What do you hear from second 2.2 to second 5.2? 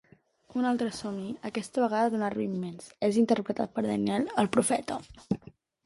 arbre immens, és interpretat per Daniel el profeta.